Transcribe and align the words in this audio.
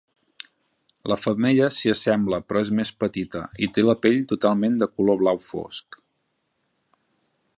La 1.11 1.17
femella 1.23 1.67
s'hi 1.75 1.91
assembla 1.93 2.39
però 2.47 2.63
és 2.65 2.71
més 2.79 2.93
petita 3.03 3.43
i 3.67 3.71
té 3.75 3.85
la 3.85 3.97
pell 4.07 4.19
totalment 4.33 4.83
de 4.85 4.91
color 4.97 5.23
blau 5.23 5.43
fosc. 5.51 6.01